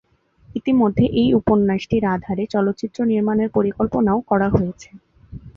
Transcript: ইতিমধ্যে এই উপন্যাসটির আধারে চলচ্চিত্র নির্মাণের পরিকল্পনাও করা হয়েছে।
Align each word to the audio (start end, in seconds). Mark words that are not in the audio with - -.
ইতিমধ্যে 0.55 1.05
এই 1.21 1.29
উপন্যাসটির 1.39 2.03
আধারে 2.15 2.43
চলচ্চিত্র 2.53 2.97
নির্মাণের 3.11 3.49
পরিকল্পনাও 3.49 4.19
করা 4.29 4.47
হয়েছে। 4.49 4.89